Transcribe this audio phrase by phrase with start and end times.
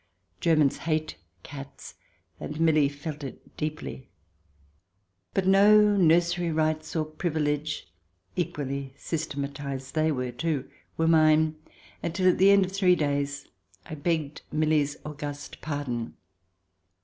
[0.39, 1.93] Germans hate cats;
[2.39, 4.09] and Milly felt it deeply.
[5.35, 7.83] But no nursery rights or privileges—
[8.35, 10.67] equally systematized they were, too—
[10.97, 11.55] were mine
[12.01, 13.47] until, at the end of three days,
[13.85, 16.15] I begged Milly's august pardon.